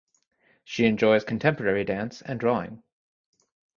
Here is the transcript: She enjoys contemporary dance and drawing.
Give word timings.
She 0.63 0.87
enjoys 0.87 1.23
contemporary 1.23 1.83
dance 1.85 2.23
and 2.23 2.39
drawing. 2.39 2.81